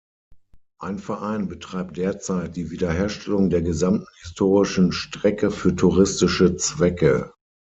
[0.79, 7.31] Ein Verein betreibt derzeit die Wiederherstellung der gesamten historischen Strecke für touristische Zwecke.